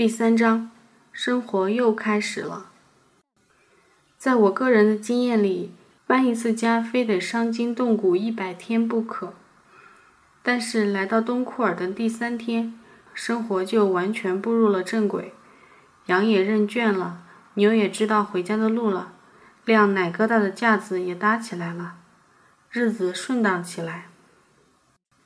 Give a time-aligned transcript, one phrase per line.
[0.00, 0.70] 第三章，
[1.12, 2.70] 生活又开始了。
[4.16, 5.74] 在我个人的经验里，
[6.06, 9.34] 搬一次家非得伤筋动骨一百天不可。
[10.42, 12.80] 但是来到东库尔的第三天，
[13.12, 15.34] 生活就完全步入了正轨。
[16.06, 17.22] 羊也认圈了，
[17.52, 19.12] 牛也知道回家的路了，
[19.66, 21.96] 晾奶疙瘩的架子也搭起来了，
[22.70, 24.06] 日子顺当起来。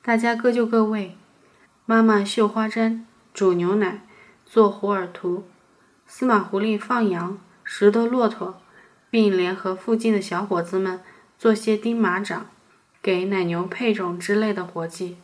[0.01, 1.15] 大家各就各位，
[1.85, 4.04] 妈妈绣花针，煮牛奶。
[4.45, 5.43] 做胡尔图，
[6.07, 8.61] 司马狐狸放羊，拾得骆驼，
[9.09, 11.01] 并联合附近的小伙子们
[11.37, 12.47] 做些钉马掌、
[13.01, 15.17] 给奶牛配种之类的活计。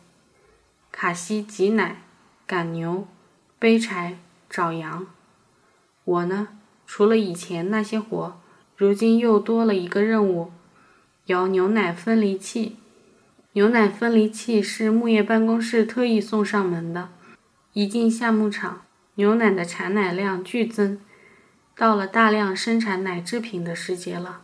[0.90, 2.02] 卡西挤奶、
[2.46, 3.06] 赶牛、
[3.58, 4.18] 背柴、
[4.50, 5.06] 找羊。
[6.04, 6.48] 我呢，
[6.86, 8.38] 除了以前那些活，
[8.76, 10.52] 如今又多了一个任务：
[11.26, 12.76] 摇牛奶分离器。
[13.52, 17.10] 牛奶分离器是牧业办公室特意送上门的。
[17.72, 18.82] 一进夏牧场。
[19.16, 20.98] 牛奶的产奶量剧增，
[21.76, 24.40] 到了大量生产奶制品的时节了，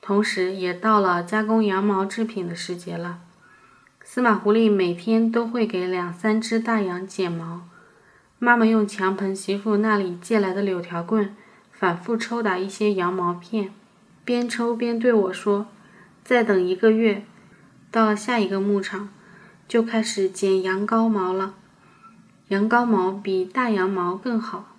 [0.00, 3.20] 同时也到了加工羊毛制品的时节了。
[4.02, 7.68] 司马狐狸每天都会给两三只大羊剪毛，
[8.38, 11.34] 妈妈用强盆媳妇那里借来的柳条棍
[11.70, 13.72] 反复抽打一些羊毛片，
[14.24, 15.68] 边抽边对我说
[16.24, 17.24] ：“再等一个月，
[17.90, 19.08] 到了下一个牧场，
[19.68, 21.54] 就开始剪羊羔毛了。”
[22.48, 24.76] 羊羔毛比大羊毛更好。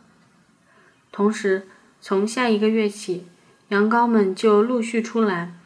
[1.11, 1.67] 同时，
[1.99, 3.25] 从下一个月起，
[3.69, 5.59] 羊羔们就陆续出栏，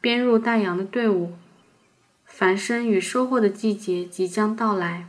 [0.00, 1.34] 编入大羊的队伍。
[2.24, 5.06] 繁生与收获的季节即将到来。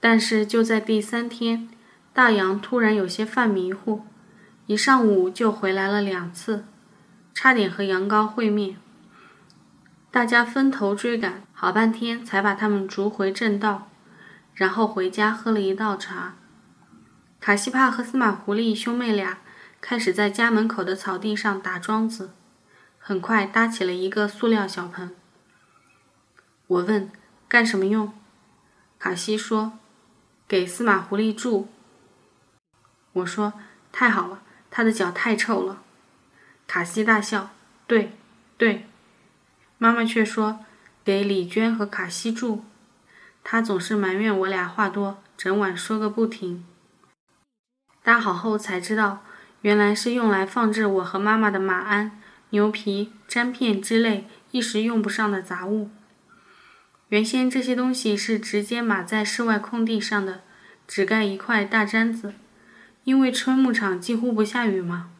[0.00, 1.68] 但是就在第三天，
[2.12, 4.02] 大羊突然有些犯迷糊，
[4.66, 6.64] 一上午就回来了两次，
[7.34, 8.76] 差点和羊羔会面。
[10.10, 13.88] 大家分头追赶，好半天才把他们逐回正道。
[14.54, 16.34] 然后回家喝了一道茶。
[17.40, 19.38] 卡西帕和司马狐狸兄妹俩
[19.80, 22.30] 开始在家门口的草地上打桩子，
[22.98, 25.10] 很快搭起了一个塑料小棚。
[26.68, 27.10] 我问
[27.48, 28.12] ：“干什么用？”
[29.00, 29.78] 卡西说
[30.46, 31.68] ：“给司马狐狸住。”
[33.14, 33.54] 我说
[33.90, 35.82] ：“太好了，他的脚太臭了。”
[36.68, 37.50] 卡西大笑
[37.88, 38.12] ：“对，
[38.56, 38.86] 对。”
[39.78, 40.60] 妈妈却说
[41.04, 42.64] ：“给李娟和卡西住。”
[43.44, 46.64] 他总是埋怨我俩话多，整晚说个不停。
[48.02, 49.22] 搭好后才知道，
[49.60, 52.20] 原来是用来放置我和妈妈的马鞍、
[52.50, 55.90] 牛皮、毡片之类一时用不上的杂物。
[57.08, 60.40] 原先这些东西是直接码在室外空地上的，
[60.88, 62.34] 只盖一块大毡子，
[63.04, 65.10] 因为春牧场几乎不下雨嘛。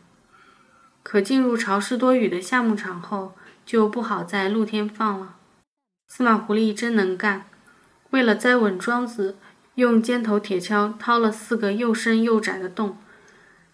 [1.02, 3.34] 可进入潮湿多雨的夏牧场后，
[3.66, 5.36] 就不好在露天放了。
[6.08, 7.46] 司马狐狸真能干。
[8.12, 9.36] 为了栽稳桩子，
[9.76, 12.98] 用尖头铁锹掏了四个又深又窄的洞，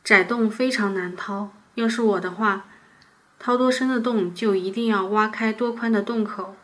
[0.04, 1.50] 窄洞非常难掏。
[1.74, 2.66] 要是我的话，
[3.40, 6.54] 掏多深的洞就一定要挖开多宽的洞口。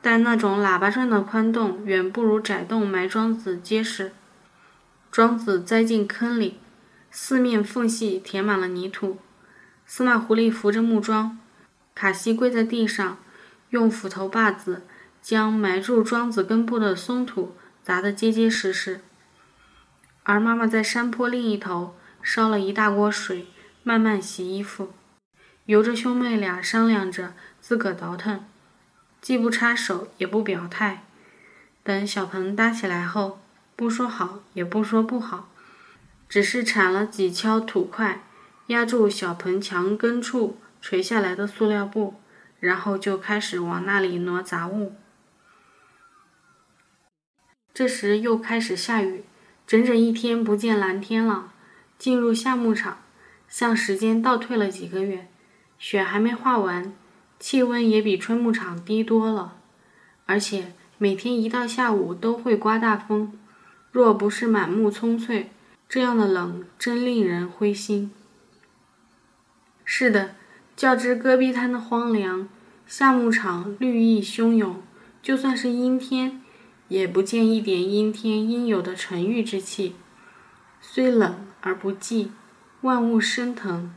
[0.00, 4.12] 但那种喇叭状的宽洞远不如窄洞埋桩子结实。
[5.10, 6.58] 桩子栽进坑里，
[7.10, 9.18] 四面缝隙填满了泥土。
[9.86, 11.38] 司马狐狸扶着木桩，
[11.96, 13.18] 卡西跪在地上，
[13.70, 14.82] 用斧头把子。
[15.22, 19.00] 将埋住桩子根部的松土砸得结结实实，
[20.24, 23.46] 而妈妈在山坡另一头烧了一大锅水，
[23.84, 24.92] 慢慢洗衣服。
[25.66, 28.44] 由着兄妹俩商量着自个倒腾，
[29.20, 31.04] 既不插手也不表态。
[31.84, 33.40] 等小棚搭起来后，
[33.76, 35.48] 不说好也不说不好，
[36.28, 38.24] 只是铲了几锹土块，
[38.66, 42.20] 压住小棚墙根处垂下来的塑料布，
[42.58, 44.96] 然后就开始往那里挪杂物。
[47.74, 49.24] 这时又开始下雨，
[49.66, 51.52] 整整一天不见蓝天了。
[51.98, 52.98] 进入夏牧场，
[53.48, 55.28] 像时间倒退了几个月。
[55.78, 56.92] 雪还没化完，
[57.38, 59.56] 气温也比春牧场低多了。
[60.26, 63.32] 而且每天一到下午都会刮大风，
[63.90, 65.50] 若不是满目葱翠，
[65.88, 68.10] 这样的冷真令人灰心。
[69.84, 70.34] 是的，
[70.76, 72.48] 较之戈壁滩的荒凉，
[72.86, 74.82] 夏牧场绿意汹涌。
[75.22, 76.41] 就算是阴天。
[76.92, 79.96] 也不见一点阴天应有的沉郁之气，
[80.78, 82.28] 虽冷而不寂，
[82.82, 83.94] 万物生腾，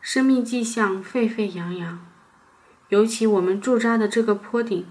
[0.00, 2.02] 生命迹象沸沸扬扬。
[2.88, 4.86] 尤其我们驻扎的这个坡顶，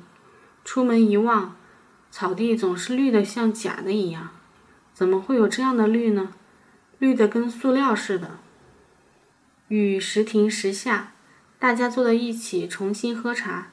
[0.64, 1.56] 出门一望，
[2.12, 4.30] 草地总是绿得像假的一样。
[4.94, 6.34] 怎么会有这样的绿呢？
[7.00, 8.38] 绿得跟塑料似的。
[9.70, 11.14] 雨时停时下，
[11.58, 13.70] 大家坐在一起重新喝茶，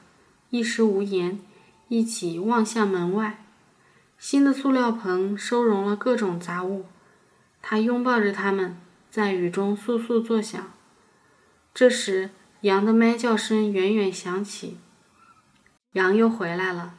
[0.49, 1.39] 一时无言，
[1.89, 3.40] 一起望向门外。
[4.21, 6.85] 新的塑料盆收容了各种杂物，
[7.59, 8.77] 他拥抱着它们，
[9.09, 10.71] 在雨中簌簌作响。
[11.73, 12.29] 这时，
[12.61, 14.77] 羊的咩叫声远远响起，
[15.93, 16.93] 羊又回来了。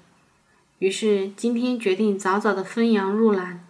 [0.80, 3.64] 于是，今天决定早早的分羊入栏，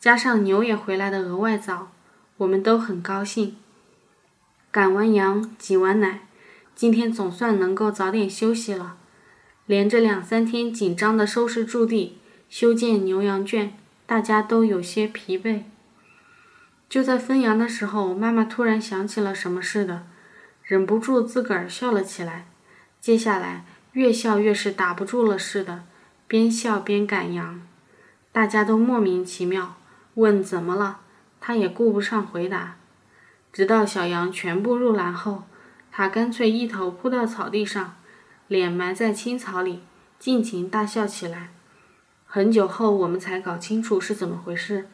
[0.00, 1.92] 加上牛也回来的额外早，
[2.38, 3.54] 我们都很高兴。
[4.70, 6.26] 赶完羊，挤完奶，
[6.74, 8.96] 今天总算能够早点休息了。
[9.66, 12.16] 连着两三天紧张的收拾驻地。
[12.52, 13.72] 修建牛羊圈，
[14.04, 15.62] 大家都有些疲惫。
[16.86, 20.02] 就在分羊的时候，妈妈突然想起了什么似的，
[20.62, 22.44] 忍不住自个儿笑了起来。
[23.00, 25.84] 接下来越笑越是打不住了似的，
[26.28, 27.62] 边笑边赶羊。
[28.30, 29.76] 大家都莫名其妙，
[30.16, 30.98] 问怎么了，
[31.40, 32.76] 他也顾不上回答。
[33.50, 35.44] 直到小羊全部入栏后，
[35.90, 37.96] 他干脆一头扑到草地上，
[38.46, 39.80] 脸埋在青草里，
[40.18, 41.48] 尽情大笑起来。
[42.34, 44.88] 很久后，我们才搞清楚是怎么回事。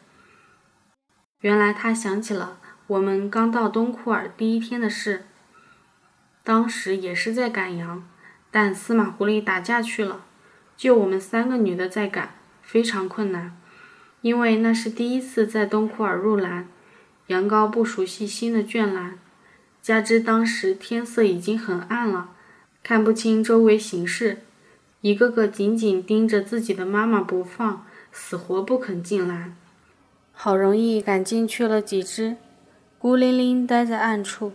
[1.42, 2.58] 原来他想起了
[2.88, 5.22] 我们刚到东库尔第一天的事。
[6.42, 8.02] 当时也是在赶羊，
[8.50, 10.24] 但司马狐狸打架去了，
[10.76, 13.56] 就我们三个女的在赶，非常困难。
[14.22, 16.66] 因为那是第一次在东库尔入栏，
[17.28, 19.16] 羊羔不熟悉新的圈栏，
[19.80, 22.30] 加之当时天色已经很暗了，
[22.82, 24.38] 看不清周围形势。
[25.00, 29.52] 一个个紧紧盯着自己的妈妈不放，死活不肯进来。
[30.32, 32.36] 好容易赶进去了几只，
[32.98, 34.52] 孤零零待在暗处。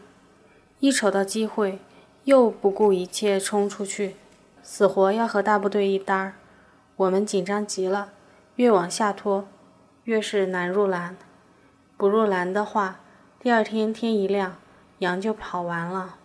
[0.79, 1.79] 一瞅到机会，
[2.25, 4.17] 又不顾一切冲出去，
[4.61, 6.33] 死活要和大部队一搭儿。
[6.97, 8.11] 我们紧张极了，
[8.57, 9.47] 越往下拖，
[10.03, 11.15] 越是难入栏。
[11.95, 12.99] 不入栏的话，
[13.39, 14.57] 第二天天一亮，
[14.99, 16.15] 羊就跑完了。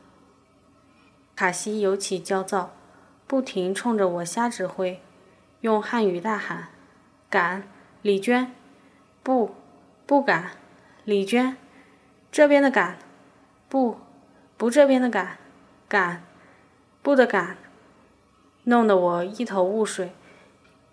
[1.37, 2.73] 卡西尤其焦躁。
[3.29, 5.03] 不停冲着我瞎指挥，
[5.61, 6.69] 用汉语大喊
[7.29, 7.65] ：“敢，
[8.01, 8.51] 李娟！
[9.23, 9.55] 不，
[10.07, 10.53] 不敢，
[11.05, 11.59] 李娟！
[12.33, 12.97] 这边的敢，
[13.69, 13.99] 不，
[14.57, 15.37] 不这边的敢，
[15.87, 16.23] 敢，
[17.03, 17.59] 不的敢！”
[18.65, 20.13] 弄得我一头雾水，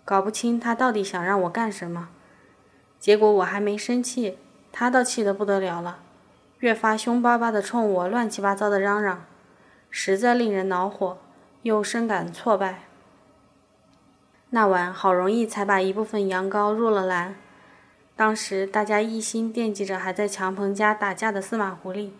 [0.04, 2.10] 搞不清他到底想让我干什么。
[2.98, 4.36] 结果我还没生气，
[4.70, 6.00] 他倒气得不得了了，
[6.58, 9.24] 越发凶巴巴地冲我乱七八糟的嚷嚷，
[9.88, 11.16] 实在令人恼火。
[11.66, 12.84] 又深感挫败。
[14.50, 17.34] 那晚好容易才把一部分羊羔入了栏，
[18.14, 22.10] 当时大家一心惦记着还在强鹏家打架的司马狐狸，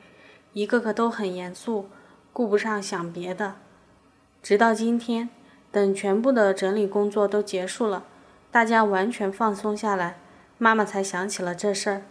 [0.52, 1.88] 一个个都很严肃，
[2.32, 3.54] 顾不上想别的。
[4.42, 5.28] 直到今天，
[5.70, 8.02] 等全部的整理工作都结束了，
[8.50, 10.18] 大家完全放松下来，
[10.58, 12.02] 妈妈才想起了这事儿。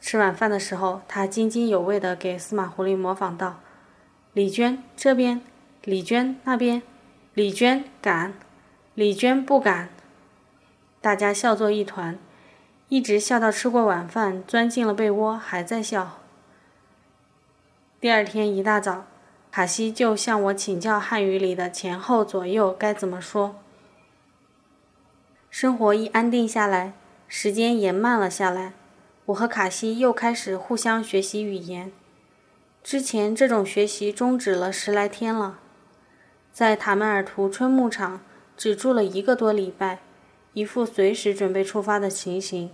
[0.00, 3.60] 吃晚饭的时候，她津津有味地给司马狐狸模仿道
[4.32, 5.42] ：“李娟这边。”
[5.88, 6.82] 李娟那边，
[7.32, 8.34] 李娟敢，
[8.92, 9.88] 李娟不敢。
[11.00, 12.18] 大家笑作一团，
[12.90, 16.18] 一直笑到吃过晚饭，钻进了被窝，还在笑。
[17.98, 19.06] 第二天一大早，
[19.50, 23.56] 卡西就向我请教汉语里的前后左右该怎么说。
[25.48, 26.92] 生活一安定下来，
[27.28, 28.74] 时间也慢了下来，
[29.24, 31.90] 我和卡西又开始互相学习语言。
[32.84, 35.60] 之前这种学习终止了十来天了。
[36.58, 38.20] 在塔门尔图春牧场
[38.56, 40.00] 只住了一个多礼拜，
[40.54, 42.72] 一副随时准备出发的情形。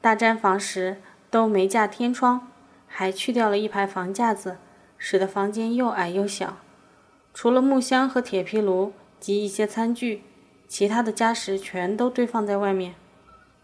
[0.00, 1.00] 大毡房时
[1.30, 2.48] 都没架天窗，
[2.88, 4.56] 还去掉了一排房架子，
[4.96, 6.58] 使得房间又矮又小。
[7.32, 10.24] 除了木箱和铁皮炉及一些餐具，
[10.66, 12.96] 其他的家什全都堆放在外面，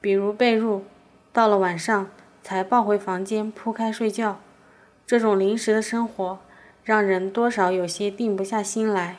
[0.00, 0.82] 比如被褥，
[1.32, 2.08] 到了晚上
[2.44, 4.38] 才抱回房间铺开睡觉。
[5.04, 6.38] 这种临时的生活。
[6.84, 9.16] 让人多少有些定不下心来。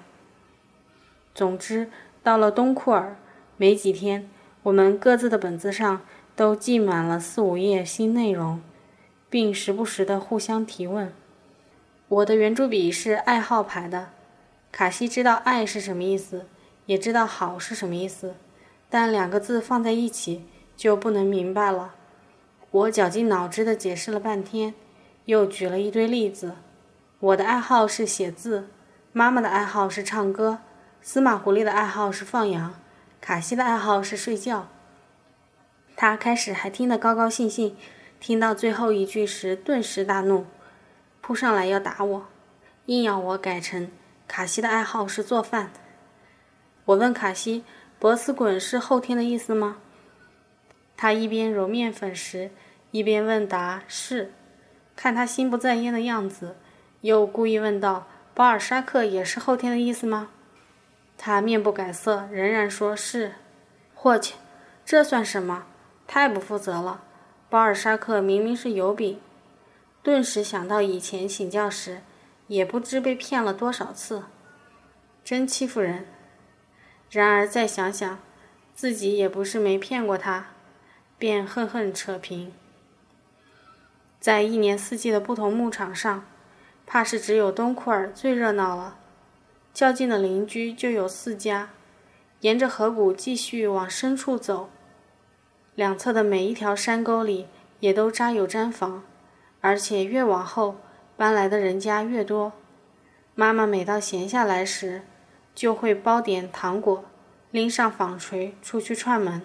[1.34, 1.90] 总之，
[2.24, 3.18] 到了东库尔，
[3.58, 4.30] 没几天，
[4.64, 6.02] 我们各自的本子上
[6.36, 8.62] 都记满了四五页新内容，
[9.30, 11.12] 并时不时的互相提问。
[12.08, 14.10] 我的圆珠笔是爱好牌的，
[14.72, 16.46] 卡西知道“爱”是什么意思，
[16.86, 18.36] 也知道“好”是什么意思，
[18.90, 20.46] 但两个字放在一起
[20.78, 21.96] 就不能明白了。
[22.70, 24.76] 我绞尽脑汁的解释了半天，
[25.26, 26.54] 又举了一堆例子。
[27.26, 28.68] 我的爱好是写字，
[29.12, 30.60] 妈妈的爱好是唱歌，
[31.02, 32.76] 司马狐狸的爱好是放羊，
[33.20, 34.68] 卡西的爱好是睡觉。
[35.96, 37.76] 他开始还听得高高兴兴，
[38.20, 40.46] 听到最后一句时，顿时大怒，
[41.20, 42.28] 扑上来要打我，
[42.86, 43.90] 硬要我改成
[44.28, 45.72] 卡西的爱好是做饭。
[46.86, 47.64] 我问卡西
[47.98, 49.78] ：“博斯滚是后天的意思吗？”
[50.96, 52.52] 他一边揉面粉时，
[52.92, 54.32] 一边问答：“是。”
[54.96, 56.56] 看他心不在焉的样子。
[57.06, 60.30] 又故意问道：“巴尔沙克也是后天的意思吗？”
[61.16, 63.34] 他面不改色，仍然说是。
[64.02, 64.34] 我去，
[64.84, 65.68] 这算什么？
[66.08, 67.04] 太不负责了！
[67.48, 69.20] 巴尔沙克明明是油饼。
[70.02, 72.02] 顿时想到以前请教时，
[72.48, 74.24] 也不知被骗了多少次，
[75.24, 76.08] 真欺负人。
[77.12, 78.18] 然而再想想，
[78.74, 80.48] 自己也不是没骗过他，
[81.20, 82.52] 便恨恨扯平。
[84.20, 86.26] 在一年四季的不同牧场上，
[86.86, 88.98] 怕是只有东库尔最热闹了。
[89.74, 91.70] 较近的邻居就有四家。
[92.42, 94.70] 沿着河谷继续往深处走，
[95.74, 97.48] 两侧的每一条山沟里
[97.80, 99.04] 也都扎有毡房，
[99.62, 100.76] 而且越往后
[101.18, 102.52] 搬来的人家越多。
[103.34, 105.02] 妈妈每到闲下来时，
[105.56, 107.06] 就会包点糖果，
[107.50, 109.42] 拎上纺锤出去串门。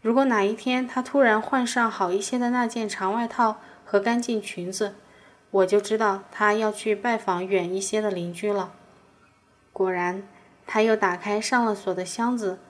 [0.00, 4.94] 如果哪一天她突然换上好一些的那件长外套和干净裙子，
[5.50, 8.72] 我就知道他要去拜访远一些的邻居了。
[9.72, 10.22] 果然。
[10.72, 12.60] 他又打开上了锁的箱子，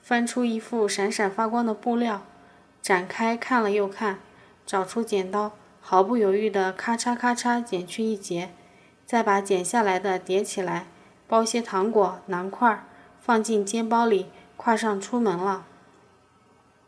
[0.00, 2.22] 翻出一副闪闪发光的布料，
[2.80, 4.18] 展开看了又看，
[4.64, 8.54] 找出剪刀，毫不犹豫地咔嚓咔嚓剪去一截，
[9.04, 10.86] 再把剪下来的叠起来，
[11.28, 12.82] 包些糖果囊块，
[13.20, 15.66] 放进肩包里，挎上出门了。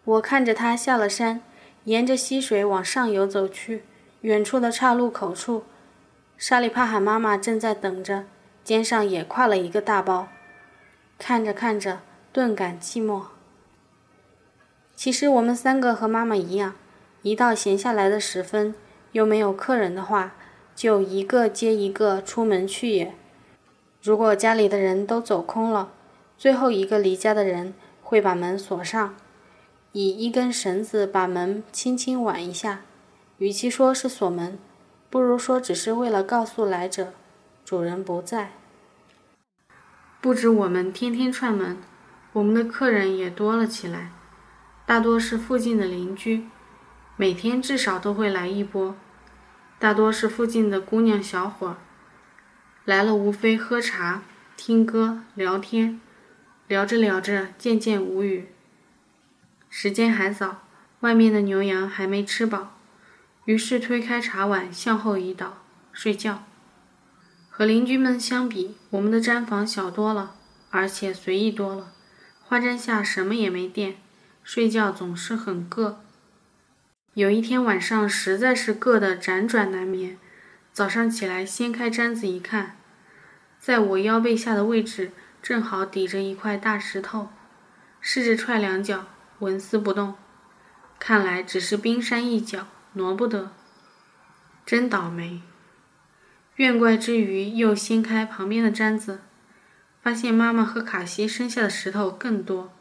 [0.04, 1.42] 我看着他下了山，
[1.84, 3.84] 沿着溪水往上游走去，
[4.22, 5.64] 远处的岔路口处，
[6.38, 8.24] 沙里帕罕妈妈正在等着，
[8.62, 10.28] 肩上也挎了一个大包。
[11.18, 12.00] 看着看着，
[12.32, 13.24] 顿感寂寞。
[14.94, 16.74] 其实我们三个和妈妈一样，
[17.22, 18.76] 一到闲下来的时分，
[19.10, 20.34] 又没有客人的话，
[20.76, 23.14] 就一个接一个出门去也。
[24.00, 25.90] 如果家里的人都走空了，
[26.38, 29.16] 最后一个离家的人会把门锁上，
[29.90, 32.82] 以一根绳子把门轻轻挽一下。
[33.42, 34.56] 与其说是锁门，
[35.10, 37.12] 不如说只是为了告诉来者，
[37.64, 38.52] 主人不在。
[40.20, 41.76] 不止我们天天串门，
[42.34, 44.12] 我们的客人也多了起来，
[44.86, 46.44] 大多是附近的邻居，
[47.16, 48.94] 每天至少都会来一波。
[49.80, 51.76] 大多是附近的姑娘小伙，
[52.84, 54.22] 来了无非喝茶、
[54.56, 56.00] 听歌、聊天，
[56.68, 58.50] 聊着聊着渐渐无语。
[59.68, 60.62] 时间还早，
[61.00, 62.74] 外面的牛羊还没吃饱，
[63.44, 65.58] 于是推开茶碗向后一倒，
[65.92, 66.44] 睡觉。
[67.50, 70.36] 和邻居们相比，我们的毡房小多了，
[70.70, 71.92] 而且随意多了。
[72.40, 73.96] 花毡下什么也没垫，
[74.42, 75.96] 睡觉总是很硌。
[77.14, 80.18] 有一天晚上，实在是硌得辗转难眠。
[80.72, 82.76] 早上起来掀开毡子一看，
[83.60, 87.28] 在我腰背下的位置正好抵着一块大石头，
[88.00, 89.06] 试着踹两脚，
[89.40, 90.14] 纹丝不动。
[90.98, 93.50] 看来只是冰山一角，挪不得。
[94.64, 95.42] 真倒霉。
[96.56, 99.20] 怨怪之余，又掀开旁边的毡子，
[100.02, 102.72] 发现妈妈和卡西生下的石头更多。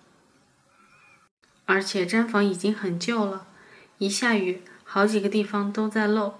[1.66, 3.48] 而且毡房已经很旧了，
[3.98, 6.36] 一下雨，好几个地方都在漏。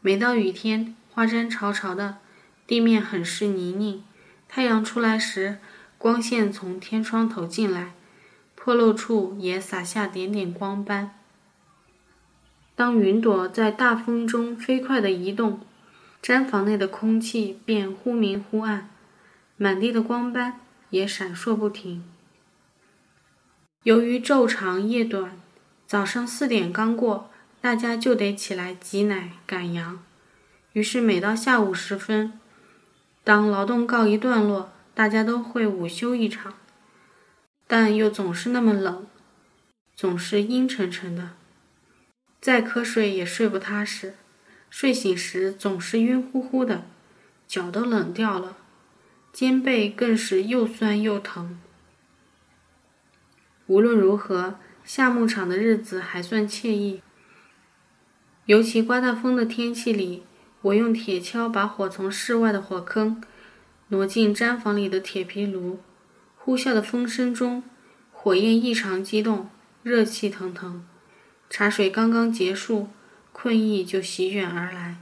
[0.00, 2.18] 每到雨天，花毡潮潮的，
[2.66, 4.04] 地面很是泥泞。
[4.48, 5.58] 太阳出来时，
[5.98, 7.94] 光线从天窗投进来，
[8.54, 11.19] 破漏处也洒下点点光斑。
[12.80, 15.60] 当云朵在大风中飞快地移动。
[16.22, 18.88] 毡房内的空气便忽明忽暗，
[19.58, 22.02] 满地的光斑也闪烁不停。
[23.82, 25.38] 由于昼长夜短，
[25.86, 30.02] 早上四点刚过，大家就得起来挤奶赶羊。
[30.72, 32.40] 于是每到下午时分，
[33.22, 36.54] 当劳动告一段落，大家都会午休一场。
[37.66, 39.06] 但又总是那么冷，
[39.94, 41.32] 总是阴沉沉的，
[42.40, 44.14] 再瞌睡也睡不踏实。
[44.70, 46.84] 睡醒时总是晕乎乎的，
[47.48, 48.56] 脚都冷掉了，
[49.32, 51.58] 肩背更是又酸又疼。
[53.66, 57.02] 无论如何，下牧场的日子还算惬意。
[58.46, 60.22] 尤其刮大风的天气里，
[60.62, 63.22] 我用铁锹把火从室外的火坑
[63.88, 65.80] 挪进毡房里的铁皮炉，
[66.36, 67.62] 呼啸的风声中，
[68.12, 69.50] 火焰异常激动，
[69.82, 70.86] 热气腾腾。
[71.50, 72.88] 茶水刚刚结束。
[73.32, 74.96] 困意就席卷而来，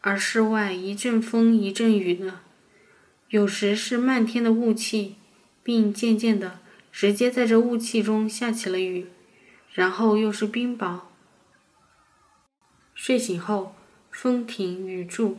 [0.00, 2.40] 而室外一阵风一阵雨的，
[3.28, 5.16] 有时是漫天的雾气，
[5.62, 6.58] 并渐渐的
[6.90, 9.06] 直接在这雾气中下起了雨，
[9.72, 11.02] 然后又是冰雹。
[12.94, 13.76] 睡醒后，
[14.10, 15.38] 风停雨住，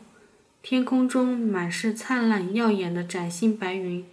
[0.61, 4.05] 天空中满是灿烂耀眼的崭新白云，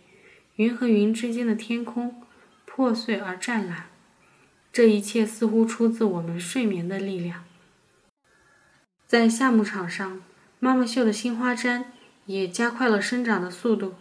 [0.57, 2.21] 云和云之间的天空
[2.65, 3.88] 破碎而湛蓝，
[4.73, 7.45] 这一切似乎出自我们睡眠的力量。
[9.07, 10.21] 在夏牧场上，
[10.61, 11.85] 妈妈绣的新花毡
[12.27, 13.95] 也加快了生长的速度。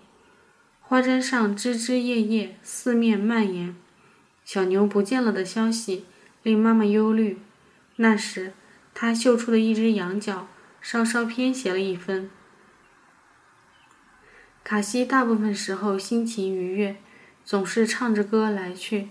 [0.81, 3.75] 花毡上枝枝叶叶四面蔓延，
[4.45, 6.05] 小牛不见了的消息
[6.43, 7.39] 令妈妈忧虑。
[7.97, 8.53] 那时，
[8.93, 10.47] 她绣出的一只羊角
[10.81, 12.29] 稍稍偏斜了一分。
[14.63, 16.97] 卡西大部分时候心情愉悦，
[17.43, 19.09] 总是唱着歌来去。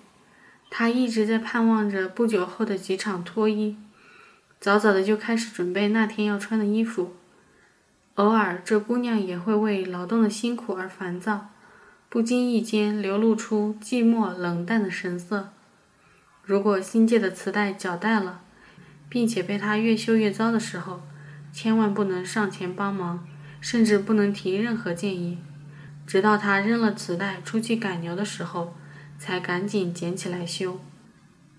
[0.68, 3.76] 他一直在盼望着不久后的几场脱衣，
[4.60, 7.14] 早早的就开始准备那天要穿的衣服。
[8.16, 11.50] 偶尔，这姑娘也会为劳动的辛苦而烦躁，
[12.08, 15.50] 不经意间流露出寂寞冷淡的神色。
[16.42, 18.40] 如果新借的磁带绞带了，
[19.08, 21.02] 并且被他越修越糟的时候，
[21.52, 23.26] 千万不能上前帮忙，
[23.60, 25.38] 甚至不能提任何建议，
[26.06, 28.74] 直到他扔了磁带出去赶牛的时候。
[29.18, 30.80] 才赶紧捡起来修。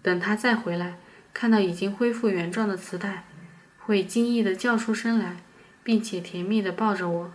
[0.01, 0.97] 等他再回来，
[1.33, 3.25] 看到已经恢复原状的磁带，
[3.79, 5.37] 会惊异地叫出声来，
[5.83, 7.33] 并且甜蜜地抱着我：“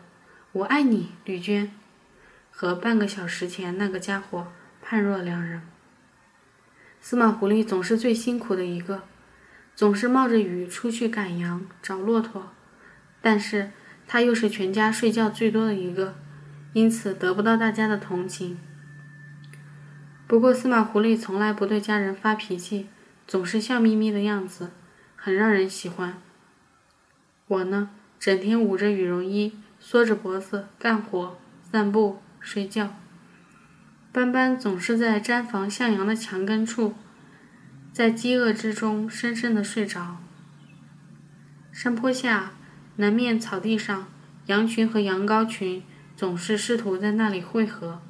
[0.53, 1.73] 我爱你，吕娟。”
[2.51, 4.49] 和半个小时前那个家伙
[4.83, 5.63] 判若两人。
[7.01, 9.05] 司马狐狸总是最辛苦的一个，
[9.75, 12.53] 总是冒着雨出去赶羊、找骆驼，
[13.21, 13.71] 但是
[14.07, 16.15] 他又是全家睡觉最多的一个，
[16.75, 18.59] 因此得不到大家的同情。
[20.33, 22.87] 不过，司马狐狸从来不对家人发脾气，
[23.27, 24.71] 总是笑眯眯的样子，
[25.15, 26.23] 很让人喜欢。
[27.49, 31.37] 我呢，整天捂着羽绒衣，缩着脖子干活、
[31.71, 32.95] 散步、睡觉。
[34.11, 36.95] 斑斑总是在毡房向阳的墙根处，
[37.93, 40.17] 在饥饿之中深深的睡着。
[41.71, 42.53] 山坡下，
[42.97, 44.09] 南面草地上，
[44.47, 45.83] 羊群和羊羔群
[46.17, 48.01] 总是试图在那里汇合。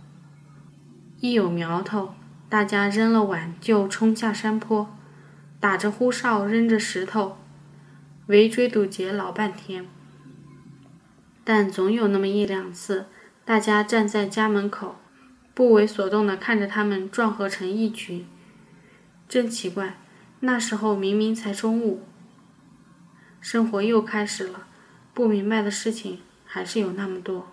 [1.22, 2.14] 一有苗头，
[2.48, 4.92] 大家扔了碗就冲下山坡，
[5.60, 7.38] 打着呼哨，扔着石头，
[8.26, 9.86] 围追堵截老半天。
[11.44, 13.06] 但总有那么一两次，
[13.44, 14.96] 大家站在家门口，
[15.54, 18.26] 不为所动地看着他们撞合成一群。
[19.28, 19.98] 真奇怪，
[20.40, 22.02] 那时候明明才中午。
[23.40, 24.66] 生活又开始了，
[25.14, 27.52] 不明白的事情还是有那么多。